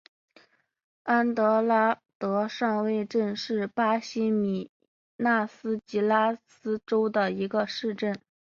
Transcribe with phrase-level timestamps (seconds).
[1.03, 4.71] 安德拉德上尉镇是巴西米
[5.17, 8.19] 纳斯吉拉斯州的一个市镇。